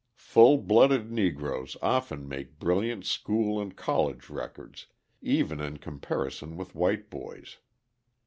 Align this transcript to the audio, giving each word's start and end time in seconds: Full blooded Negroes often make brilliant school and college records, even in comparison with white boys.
Full 0.15 0.57
blooded 0.57 1.11
Negroes 1.11 1.77
often 1.79 2.27
make 2.27 2.57
brilliant 2.57 3.05
school 3.05 3.61
and 3.61 3.77
college 3.77 4.31
records, 4.31 4.87
even 5.21 5.59
in 5.61 5.77
comparison 5.77 6.57
with 6.57 6.73
white 6.73 7.11
boys. 7.11 7.59